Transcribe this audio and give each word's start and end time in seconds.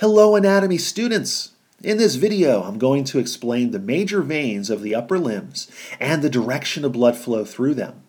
Hello 0.00 0.36
anatomy 0.36 0.78
students! 0.78 1.54
In 1.82 1.98
this 1.98 2.14
video, 2.14 2.62
I'm 2.62 2.78
going 2.78 3.02
to 3.02 3.18
explain 3.18 3.72
the 3.72 3.80
major 3.80 4.22
veins 4.22 4.70
of 4.70 4.80
the 4.80 4.94
upper 4.94 5.18
limbs 5.18 5.68
and 5.98 6.22
the 6.22 6.30
direction 6.30 6.84
of 6.84 6.92
blood 6.92 7.16
flow 7.16 7.44
through 7.44 7.74
them. 7.74 8.04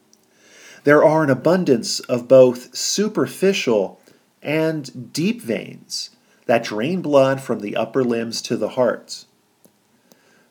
There 0.84 1.04
are 1.04 1.24
an 1.24 1.32
abundance 1.32 2.00
of 2.02 2.28
both 2.28 2.78
superficial 2.78 4.00
and 4.44 5.12
deep 5.12 5.42
veins 5.42 6.12
that 6.46 6.64
drain 6.64 7.02
blood 7.02 7.42
from 7.42 7.62
the 7.62 7.76
upper 7.76 8.04
limbs 8.04 8.44
to 8.44 8.56
the 8.56 8.70
heart. 8.70 9.26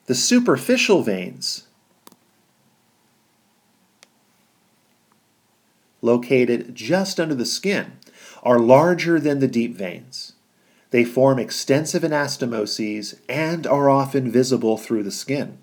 The 0.07 0.17
superficial 0.17 1.05
veins, 1.05 1.69
located 6.03 6.75
just 6.75 7.21
under 7.21 7.37
the 7.37 7.47
skin, 7.47 7.93
are 8.43 8.59
larger 8.59 9.21
than 9.21 9.39
the 9.39 9.47
deep 9.47 9.77
veins. 9.77 10.33
They 10.91 11.05
form 11.05 11.39
extensive 11.39 12.03
anastomoses 12.03 13.19
and 13.29 13.67
are 13.67 13.91
often 13.91 14.31
visible 14.31 14.79
through 14.79 15.03
the 15.03 15.11
skin. 15.11 15.59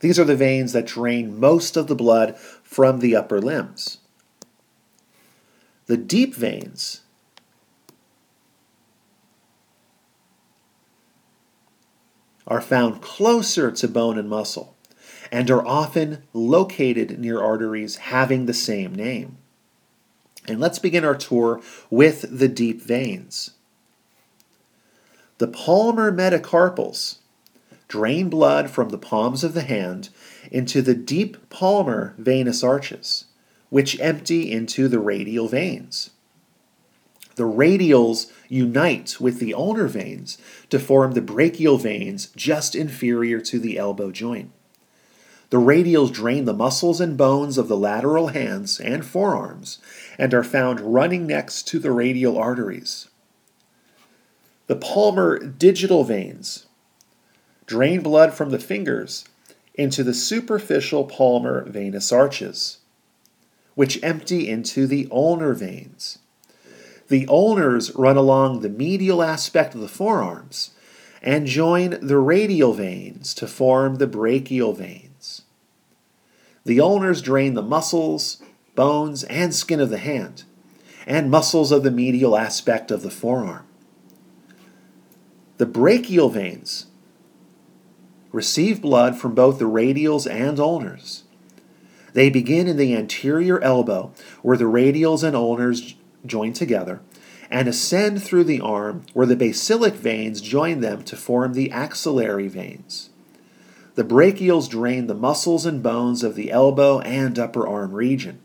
These 0.00 0.18
are 0.18 0.24
the 0.24 0.36
veins 0.36 0.72
that 0.72 0.86
drain 0.86 1.40
most 1.40 1.76
of 1.76 1.86
the 1.86 1.94
blood 1.94 2.38
from 2.38 3.00
the 3.00 3.16
upper 3.16 3.40
limbs. 3.40 3.98
The 5.86 5.96
deep 5.96 6.34
veins 6.34 7.00
are 12.46 12.60
found 12.60 13.00
closer 13.00 13.70
to 13.70 13.88
bone 13.88 14.18
and 14.18 14.28
muscle 14.28 14.76
and 15.32 15.50
are 15.50 15.66
often 15.66 16.22
located 16.32 17.18
near 17.18 17.40
arteries 17.40 17.96
having 17.96 18.46
the 18.46 18.54
same 18.54 18.94
name. 18.94 19.38
And 20.46 20.60
let's 20.60 20.78
begin 20.78 21.04
our 21.04 21.14
tour 21.14 21.60
with 21.90 22.38
the 22.38 22.48
deep 22.48 22.80
veins. 22.80 23.52
The 25.38 25.48
palmar 25.48 26.10
metacarpals 26.10 27.18
drain 27.86 28.28
blood 28.28 28.70
from 28.70 28.90
the 28.90 28.98
palms 28.98 29.44
of 29.44 29.54
the 29.54 29.62
hand 29.62 30.10
into 30.50 30.82
the 30.82 30.94
deep 30.94 31.48
palmar 31.48 32.14
venous 32.18 32.62
arches, 32.62 33.26
which 33.70 33.98
empty 34.00 34.50
into 34.50 34.88
the 34.88 34.98
radial 34.98 35.48
veins. 35.48 36.10
The 37.36 37.44
radials 37.44 38.32
unite 38.48 39.20
with 39.20 39.38
the 39.38 39.54
ulnar 39.54 39.86
veins 39.86 40.38
to 40.70 40.80
form 40.80 41.12
the 41.12 41.22
brachial 41.22 41.78
veins 41.78 42.30
just 42.34 42.74
inferior 42.74 43.40
to 43.42 43.60
the 43.60 43.78
elbow 43.78 44.10
joint. 44.10 44.50
The 45.50 45.58
radials 45.58 46.12
drain 46.12 46.46
the 46.46 46.52
muscles 46.52 47.00
and 47.00 47.16
bones 47.16 47.56
of 47.56 47.68
the 47.68 47.76
lateral 47.76 48.28
hands 48.28 48.80
and 48.80 49.06
forearms 49.06 49.78
and 50.18 50.34
are 50.34 50.42
found 50.42 50.80
running 50.80 51.28
next 51.28 51.68
to 51.68 51.78
the 51.78 51.92
radial 51.92 52.36
arteries. 52.36 53.08
The 54.68 54.76
palmar 54.76 55.38
digital 55.38 56.04
veins 56.04 56.66
drain 57.64 58.02
blood 58.02 58.34
from 58.34 58.50
the 58.50 58.58
fingers 58.58 59.24
into 59.74 60.04
the 60.04 60.12
superficial 60.12 61.04
palmar 61.04 61.64
venous 61.64 62.12
arches, 62.12 62.78
which 63.74 64.02
empty 64.02 64.46
into 64.46 64.86
the 64.86 65.08
ulnar 65.10 65.54
veins. 65.54 66.18
The 67.08 67.24
ulnars 67.28 67.92
run 67.96 68.18
along 68.18 68.60
the 68.60 68.68
medial 68.68 69.22
aspect 69.22 69.74
of 69.74 69.80
the 69.80 69.88
forearms 69.88 70.72
and 71.22 71.46
join 71.46 71.98
the 72.06 72.18
radial 72.18 72.74
veins 72.74 73.32
to 73.34 73.46
form 73.46 73.94
the 73.94 74.06
brachial 74.06 74.74
veins. 74.74 75.42
The 76.66 76.76
ulnars 76.76 77.22
drain 77.22 77.54
the 77.54 77.62
muscles, 77.62 78.42
bones, 78.74 79.24
and 79.24 79.54
skin 79.54 79.80
of 79.80 79.88
the 79.88 79.96
hand, 79.96 80.44
and 81.06 81.30
muscles 81.30 81.72
of 81.72 81.84
the 81.84 81.90
medial 81.90 82.36
aspect 82.36 82.90
of 82.90 83.00
the 83.00 83.10
forearm. 83.10 83.64
The 85.58 85.66
brachial 85.66 86.28
veins 86.28 86.86
receive 88.30 88.80
blood 88.80 89.16
from 89.16 89.34
both 89.34 89.58
the 89.58 89.64
radials 89.64 90.30
and 90.30 90.56
ulnars. 90.56 91.22
They 92.12 92.30
begin 92.30 92.68
in 92.68 92.76
the 92.76 92.94
anterior 92.94 93.60
elbow, 93.60 94.12
where 94.42 94.56
the 94.56 94.64
radials 94.64 95.24
and 95.24 95.34
ulnars 95.34 95.94
join 96.24 96.52
together, 96.52 97.00
and 97.50 97.66
ascend 97.66 98.22
through 98.22 98.44
the 98.44 98.60
arm, 98.60 99.04
where 99.14 99.26
the 99.26 99.34
basilic 99.34 99.94
veins 99.94 100.40
join 100.40 100.80
them 100.80 101.02
to 101.02 101.16
form 101.16 101.54
the 101.54 101.72
axillary 101.72 102.46
veins. 102.46 103.10
The 103.96 104.04
brachials 104.04 104.68
drain 104.68 105.08
the 105.08 105.14
muscles 105.14 105.66
and 105.66 105.82
bones 105.82 106.22
of 106.22 106.36
the 106.36 106.52
elbow 106.52 107.00
and 107.00 107.36
upper 107.36 107.66
arm 107.66 107.92
region. 107.92 108.38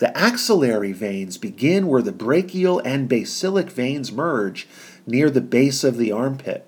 The 0.00 0.16
axillary 0.16 0.92
veins 0.92 1.36
begin 1.36 1.86
where 1.86 2.00
the 2.00 2.10
brachial 2.10 2.80
and 2.86 3.06
basilic 3.06 3.68
veins 3.68 4.10
merge 4.10 4.66
near 5.06 5.28
the 5.28 5.42
base 5.42 5.84
of 5.84 5.98
the 5.98 6.10
armpit, 6.10 6.66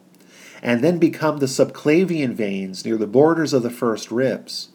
and 0.63 0.85
then 0.85 0.99
become 0.99 1.39
the 1.39 1.47
subclavian 1.47 2.35
veins 2.35 2.85
near 2.85 2.99
the 2.99 3.07
borders 3.07 3.55
of 3.55 3.63
the 3.63 3.71
first 3.71 4.11
ribs. 4.11 4.69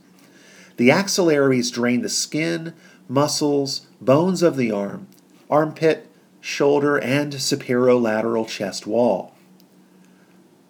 The 0.78 0.90
axillaries 0.90 1.69
drain 1.69 2.01
the 2.01 2.09
skin, 2.09 2.73
muscles, 3.07 3.85
bones 4.01 4.41
of 4.41 4.57
the 4.57 4.72
arm, 4.72 5.07
armpit, 5.51 6.07
shoulder, 6.41 6.97
and 6.97 7.34
superolateral 7.34 8.47
chest 8.47 8.88
wall. 8.88 9.35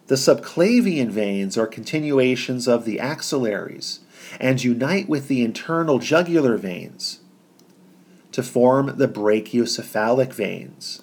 The 0.08 0.16
subclavian 0.16 1.08
veins 1.08 1.56
are 1.56 1.66
continuations 1.66 2.68
of 2.68 2.84
the 2.84 3.00
axillaries 3.00 4.00
and 4.38 4.62
unite 4.62 5.08
with 5.08 5.28
the 5.28 5.42
internal 5.42 5.98
jugular 5.98 6.58
veins 6.58 7.20
to 8.38 8.42
form 8.44 8.94
the 8.98 9.08
brachiocephalic 9.08 10.32
veins. 10.32 11.02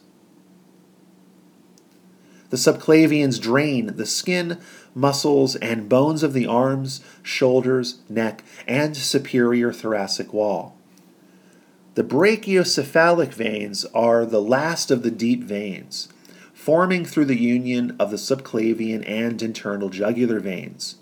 The 2.50 2.56
subclavians 2.56 3.41
drain 3.41 3.97
the 3.97 4.06
skin, 4.06 4.62
muscles, 4.94 5.57
and 5.57 5.90
bones 5.90 6.24
of 6.24 6.31
the 6.31 6.47
arms, 6.47 7.03
shoulders, 7.24 8.00
neck, 8.07 8.45
and 8.66 8.95
superior 8.95 9.74
thoracic 9.74 10.31
wall. 10.31 10.78
The 11.95 12.06
brachiocephalic 12.06 13.34
veins 13.34 13.84
are 13.94 14.25
the 14.25 14.41
last 14.41 14.90
of 14.90 15.03
the 15.03 15.12
deep 15.12 15.44
veins, 15.44 16.07
forming 16.53 17.03
through 17.03 17.25
the 17.25 17.38
union 17.38 17.97
of 18.00 18.12
the 18.12 18.18
subclavian 18.18 19.03
and 19.06 19.41
internal 19.41 19.90
jugular 19.90 20.40
veins. 20.40 20.95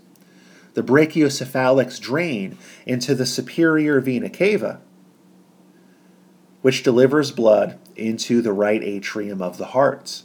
The 0.73 0.81
brachiocephalics 0.81 2.01
drain 2.01 2.57
into 2.87 3.13
the 3.13 3.27
superior 3.27 3.99
vena 3.99 4.31
cava, 4.31 4.81
which 6.63 6.81
delivers 6.81 7.29
blood 7.29 7.77
into 7.95 8.41
the 8.41 8.53
right 8.53 8.81
atrium 8.81 9.41
of 9.41 9.57
the 9.57 9.67
heart. 9.67 10.23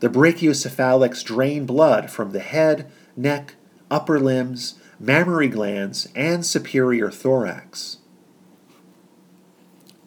The 0.00 0.08
brachiocephalics 0.08 1.22
drain 1.22 1.66
blood 1.66 2.10
from 2.10 2.32
the 2.32 2.40
head, 2.40 2.90
neck, 3.14 3.54
upper 3.90 4.18
limbs, 4.18 4.80
mammary 4.98 5.48
glands, 5.48 6.08
and 6.14 6.46
superior 6.46 7.10
thorax. 7.10 7.98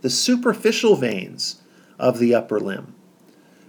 The 0.02 0.10
superficial 0.10 0.96
veins 0.96 1.62
of 2.00 2.18
the 2.18 2.34
upper 2.34 2.60
limb 2.60 2.96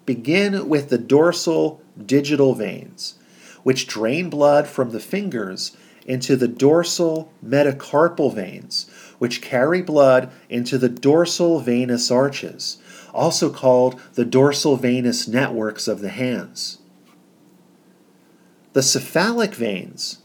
begin 0.06 0.70
with 0.70 0.88
the 0.88 0.96
dorsal 0.96 1.82
digital 2.02 2.54
veins, 2.54 3.18
which 3.62 3.86
drain 3.86 4.30
blood 4.30 4.66
from 4.66 4.90
the 4.90 5.00
fingers 5.00 5.76
into 6.06 6.34
the 6.34 6.48
dorsal 6.48 7.30
metacarpal 7.44 8.34
veins, 8.34 8.86
which 9.22 9.40
carry 9.40 9.80
blood 9.80 10.28
into 10.48 10.76
the 10.76 10.88
dorsal 10.88 11.60
venous 11.60 12.10
arches, 12.10 12.78
also 13.14 13.48
called 13.48 14.00
the 14.14 14.24
dorsal 14.24 14.76
venous 14.76 15.28
networks 15.28 15.86
of 15.86 16.00
the 16.00 16.08
hands. 16.08 16.78
The 18.72 18.82
cephalic 18.82 19.54
veins 19.54 20.22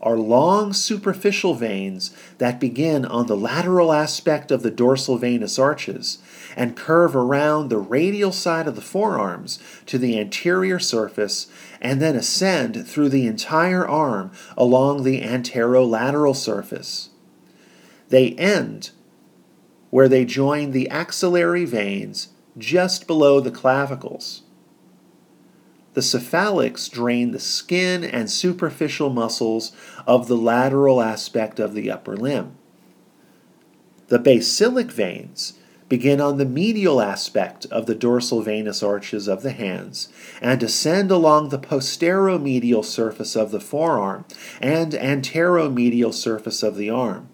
are 0.00 0.18
long 0.18 0.72
superficial 0.72 1.54
veins 1.54 2.12
that 2.38 2.58
begin 2.58 3.04
on 3.04 3.28
the 3.28 3.36
lateral 3.36 3.92
aspect 3.92 4.50
of 4.50 4.64
the 4.64 4.70
dorsal 4.72 5.16
venous 5.16 5.56
arches 5.56 6.18
and 6.56 6.76
curve 6.76 7.14
around 7.14 7.68
the 7.68 7.78
radial 7.78 8.32
side 8.32 8.66
of 8.66 8.74
the 8.74 8.82
forearms 8.82 9.60
to 9.86 9.96
the 9.96 10.18
anterior 10.18 10.80
surface 10.80 11.46
and 11.80 12.02
then 12.02 12.16
ascend 12.16 12.84
through 12.88 13.10
the 13.10 13.28
entire 13.28 13.86
arm 13.86 14.32
along 14.56 15.04
the 15.04 15.22
anterolateral 15.22 16.34
surface. 16.34 17.09
They 18.10 18.32
end 18.32 18.90
where 19.90 20.08
they 20.08 20.24
join 20.24 20.70
the 20.70 20.88
axillary 20.88 21.64
veins 21.64 22.28
just 22.58 23.06
below 23.06 23.40
the 23.40 23.50
clavicles. 23.50 24.42
The 25.94 26.02
cephalics 26.02 26.88
drain 26.88 27.32
the 27.32 27.40
skin 27.40 28.04
and 28.04 28.30
superficial 28.30 29.10
muscles 29.10 29.72
of 30.06 30.28
the 30.28 30.36
lateral 30.36 31.00
aspect 31.00 31.58
of 31.58 31.74
the 31.74 31.90
upper 31.90 32.16
limb. 32.16 32.56
The 34.08 34.20
basilic 34.20 34.92
veins 34.92 35.54
begin 35.88 36.20
on 36.20 36.38
the 36.38 36.44
medial 36.44 37.00
aspect 37.00 37.66
of 37.66 37.86
the 37.86 37.96
dorsal 37.96 38.42
venous 38.42 38.82
arches 38.82 39.26
of 39.26 39.42
the 39.42 39.50
hands 39.50 40.08
and 40.40 40.62
ascend 40.62 41.10
along 41.10 41.48
the 41.48 41.58
posteromedial 41.58 42.84
surface 42.84 43.34
of 43.34 43.50
the 43.50 43.60
forearm 43.60 44.24
and 44.60 44.92
anteromedial 44.92 46.14
surface 46.14 46.62
of 46.62 46.76
the 46.76 46.90
arm. 46.90 47.29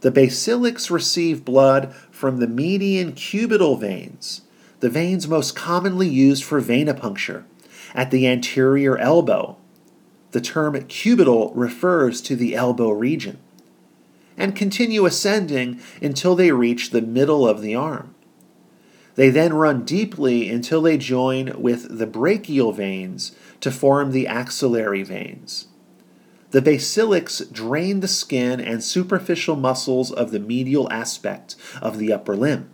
The 0.00 0.12
basilics 0.12 0.90
receive 0.90 1.44
blood 1.44 1.94
from 2.10 2.38
the 2.38 2.46
median 2.46 3.12
cubital 3.12 3.78
veins 3.78 4.42
the 4.80 4.88
veins 4.88 5.26
most 5.26 5.56
commonly 5.56 6.08
used 6.08 6.44
for 6.44 6.60
venipuncture, 6.60 7.44
at 7.94 8.10
the 8.10 8.26
anterior 8.26 8.96
elbow. 8.98 9.56
The 10.30 10.40
term 10.40 10.74
cubital 10.74 11.52
refers 11.54 12.20
to 12.22 12.36
the 12.36 12.54
elbow 12.54 12.90
region. 12.90 13.38
And 14.36 14.54
continue 14.54 15.04
ascending 15.04 15.80
until 16.00 16.36
they 16.36 16.52
reach 16.52 16.90
the 16.90 17.02
middle 17.02 17.48
of 17.48 17.60
the 17.60 17.74
arm. 17.74 18.14
They 19.16 19.30
then 19.30 19.52
run 19.52 19.84
deeply 19.84 20.48
until 20.48 20.80
they 20.80 20.96
join 20.96 21.60
with 21.60 21.98
the 21.98 22.06
brachial 22.06 22.70
veins 22.70 23.32
to 23.60 23.72
form 23.72 24.12
the 24.12 24.28
axillary 24.28 25.02
veins. 25.02 25.66
The 26.50 26.62
basilics 26.62 27.52
drain 27.52 28.00
the 28.00 28.08
skin 28.08 28.58
and 28.60 28.82
superficial 28.82 29.54
muscles 29.54 30.10
of 30.10 30.30
the 30.30 30.40
medial 30.40 30.90
aspect 30.90 31.56
of 31.82 31.98
the 31.98 32.12
upper 32.12 32.36
limb. 32.36 32.70